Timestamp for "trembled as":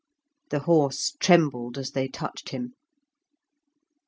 1.19-1.91